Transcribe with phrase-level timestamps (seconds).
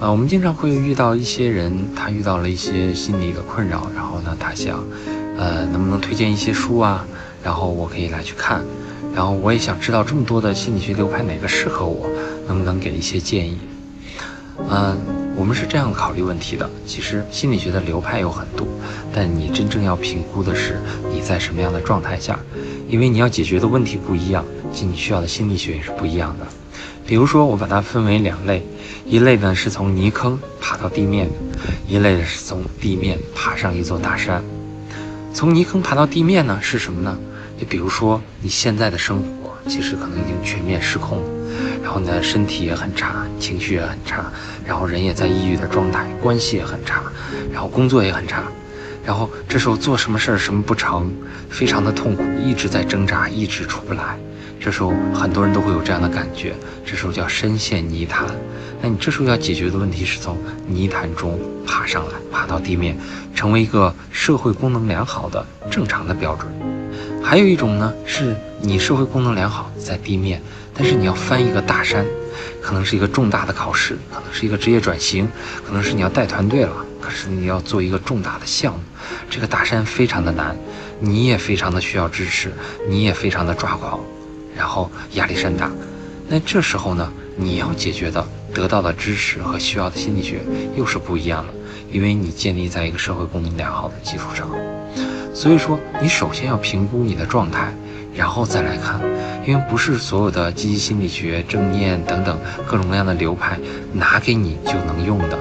[0.00, 4.84] 啊，我们经常会遇到一些人，他遇到了一些心理的困扰，然后呢，他想，
[5.38, 7.06] 呃，能不能推荐一些书啊？
[7.44, 8.64] 然后我可以来去看，
[9.14, 12.08] 然后我也想知道这么多的心理学流派哪个适合我，
[12.48, 13.58] 能不能给一些建议？
[14.68, 14.96] 嗯，
[15.34, 16.68] 我们是这样考虑问题的。
[16.86, 18.66] 其实心理学的流派有很多，
[19.14, 20.80] 但你真正要评估的是
[21.12, 22.38] 你在什么样的状态下，
[22.88, 26.46] 因为你要解决的问题不一样，及你需要的心理学也是不一样的。
[27.04, 28.62] 比如说，我把它分为两类，
[29.04, 31.28] 一类呢是从泥坑爬到地面，
[31.88, 34.42] 一类是从地面爬上一座大山。
[35.34, 37.18] 从泥坑爬到地面呢是什么呢？
[37.58, 41.22] 就比如说你现在的生活其实可能已经全面失控，
[41.82, 44.24] 然后呢身体也很差，情绪也很差，
[44.66, 47.02] 然后人也在抑郁的状态，关系也很差，
[47.52, 48.42] 然后工作也很差，
[49.04, 51.12] 然后这时候做什么事儿什么不成，
[51.48, 54.18] 非常的痛苦，一直在挣扎，一直出不来。
[54.60, 56.54] 这时候很多人都会有这样的感觉，
[56.86, 58.26] 这时候叫深陷泥潭。
[58.80, 60.36] 那你这时候要解决的问题是从
[60.68, 62.96] 泥潭中爬上来，爬到地面，
[63.34, 66.48] 成为一个社会功能良好的正常的标准。
[67.20, 70.40] 还有一种呢，是你社会功能良好在地面，
[70.72, 72.06] 但是你要翻一个大山，
[72.62, 75.28] 可能是一个重大的考试，可能是一个职业转型，
[75.66, 78.78] 可能是你要带团队了，可是你要做一个重大的项目，
[79.28, 80.56] 这个大山非常的难，
[81.00, 82.52] 你也非常的需要支持，
[82.88, 83.98] 你也非常的抓狂。
[84.56, 85.68] 然后压力山大，
[86.28, 88.24] 那这时候呢，你要解决的、
[88.54, 90.40] 得到的知识和需要的心理学
[90.76, 91.52] 又是不一样的，
[91.90, 94.48] 因为你建立在一个社会功能良好的基础上。
[95.34, 97.74] 所以说，你首先要评估你的状态，
[98.14, 99.00] 然后再来看，
[99.46, 103.58] 因为不是所有的积极心理学、正念等等各种各样的流派
[103.92, 105.38] 拿给你就能用的，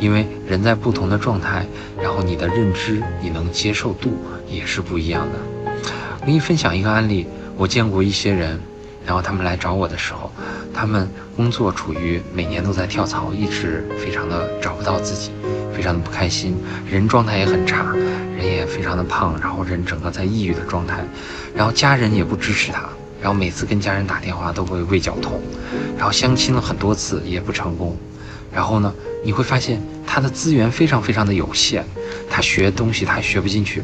[0.00, 1.66] 因为人在不同的状态，
[2.00, 4.16] 然后你的认知、你能接受度
[4.48, 5.72] 也是不一样的。
[6.20, 7.26] 我给你分享一个案例。
[7.56, 8.60] 我见过一些人，
[9.06, 10.30] 然后他们来找我的时候，
[10.72, 15.30] 他们工作处于每年都在跳槽，一直非常的找不到自己，
[15.74, 16.56] 非常的不开心，
[16.90, 17.92] 人状态也很差，
[18.36, 21.04] 人也非常的胖，然后人整个在抑郁的状态，
[21.54, 22.88] 然后家人也不支持他，
[23.20, 25.40] 然后每次跟家人打电话都会胃绞痛，
[25.96, 27.96] 然后相亲了很多次也不成功，
[28.52, 28.92] 然后呢，
[29.22, 31.84] 你会发现他的资源非常非常的有限，
[32.30, 33.82] 他学东西他学不进去，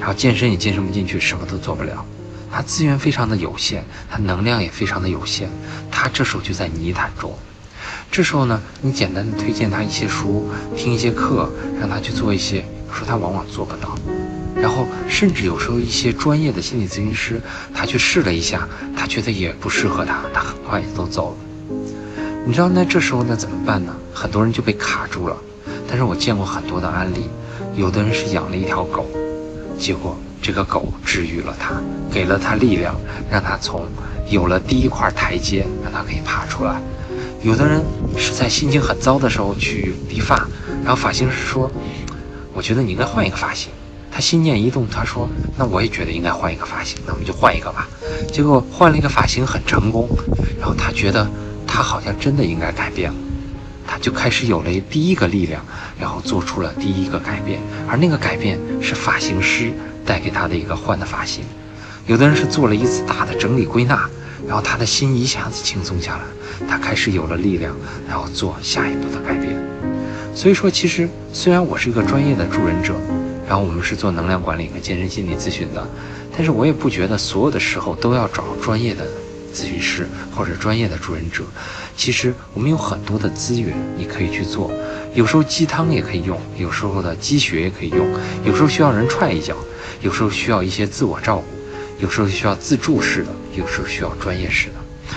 [0.00, 2.04] 然后健身也健身不进去，什么都做不了。
[2.50, 5.48] 他资源非常的有限，他能量也非常的有限，
[5.90, 7.32] 他这时候就在泥潭中。
[8.10, 13.94] 这时候呢，你简单的推荐他一些书，听一些课，让他去做一些，有时候他往往做不到。
[14.56, 17.40] 然后甚至有时候一些专业的心理咨询师，
[17.74, 18.66] 他去试了一下，
[18.96, 21.36] 他觉得也不适合他，他很快就都走了。
[22.46, 23.94] 你知道那这时候呢怎么办呢？
[24.12, 25.36] 很多人就被卡住了。
[25.86, 27.28] 但是我见过很多的案例，
[27.76, 29.06] 有的人是养了一条狗，
[29.78, 30.18] 结果。
[30.40, 31.74] 这个狗治愈了他，
[32.10, 32.94] 给了他力量，
[33.30, 33.86] 让他从
[34.28, 36.80] 有了第一块台阶，让他可以爬出来。
[37.42, 37.80] 有的人
[38.16, 40.36] 是在心情很糟的时候去理发，
[40.82, 41.70] 然后发型师说
[42.52, 43.70] ：“我觉得你应该换一个发型。”
[44.10, 47.88] 他心念一动，他说：“那我也觉得应该换一个发型，那我们就换一个吧。”
[48.32, 50.08] 结果换了一个发型很成功，
[50.58, 51.28] 然后他觉得
[51.66, 53.16] 他好像真的应该改变了，
[53.86, 55.64] 他就开始有了第一个力量，
[56.00, 59.72] 然后做出了第一个改变，而那个改变是发型师。
[60.08, 61.44] 带给他的一个换的发型，
[62.06, 64.08] 有的人是做了一次大的整理归纳，
[64.46, 67.76] 然后他的心一下子轻松下来，他开始有了力量，
[68.08, 69.54] 然后做下一步的改变。
[70.34, 72.94] 所以说，其实虽然我是一个专业的助人者，
[73.46, 75.86] 然后我们是做能量管理和健身心理咨询的，
[76.34, 79.06] 但是我也不觉得所有的时候都要找专业的
[79.58, 81.42] 咨询师或者专业的助人者。
[81.96, 84.70] 其实我们有很多的资源，你可以去做。
[85.14, 88.06] 有时候鸡汤也可以用，有时候的鸡血也可以用，
[88.44, 89.56] 有时候需要人踹一脚。
[90.00, 91.44] 有时候需要一些自我照顾，
[91.98, 94.74] 有时候需要自助式的，有时候需要专业式的，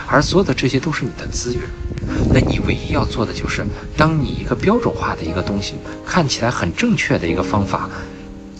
[0.07, 1.61] 而所有的这些都是你的资源。
[2.33, 3.63] 那你唯一要做的就是，
[3.95, 7.87] 当你一个标准化的一个东西看起来很正确的一个方法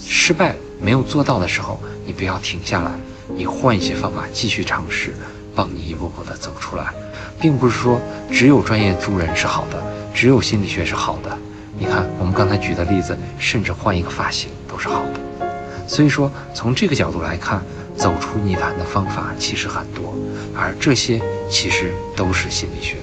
[0.06, 2.92] 失败没有做到的时候，你不要停下来，
[3.36, 5.16] 你换一些方法继续尝试，
[5.56, 6.94] 帮你一步步的走出来，
[7.40, 8.00] 并不是说
[8.32, 9.82] 只有专业助人是好的，
[10.14, 11.38] 只有心理学是好的。
[11.78, 15.48] 你看我们刚才举的例子，甚至换一个发型都是好的。
[15.88, 17.62] 所以说，从这个角度来看，
[17.98, 20.16] 走出泥潭的方法其实很多，
[20.56, 22.98] 而这些其实都是心理学。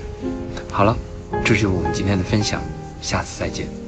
[0.70, 0.96] 好了，
[1.44, 2.62] 这就是我们今天的分享，
[3.02, 3.88] 下次再见。